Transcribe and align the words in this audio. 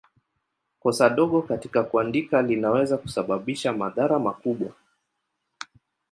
Kosa 0.79 1.09
dogo 1.09 1.41
katika 1.41 1.83
kuandika 1.83 2.41
linaweza 2.41 2.97
kusababisha 2.97 3.73
madhara 3.73 4.19
makubwa. 4.19 4.73